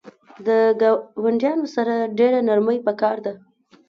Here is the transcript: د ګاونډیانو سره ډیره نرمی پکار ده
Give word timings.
د 0.45 0.47
ګاونډیانو 0.81 1.67
سره 1.75 1.93
ډیره 2.17 2.39
نرمی 2.47 2.77
پکار 2.87 3.17
ده 3.25 3.33